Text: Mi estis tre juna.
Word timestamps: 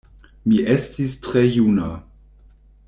Mi 0.51 0.57
estis 0.75 1.13
tre 1.27 1.45
juna. 1.59 1.93